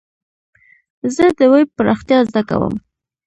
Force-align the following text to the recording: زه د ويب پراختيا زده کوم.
زه 1.15 1.25
د 1.37 1.39
ويب 1.51 1.69
پراختيا 1.77 2.17
زده 2.29 2.41
کوم. 2.49 2.73